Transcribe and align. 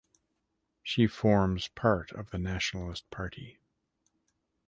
She 0.81 1.05
forms 1.05 1.67
part 1.67 2.11
of 2.13 2.31
the 2.31 2.39
Nationalist 2.39 3.07
Party. 3.11 3.59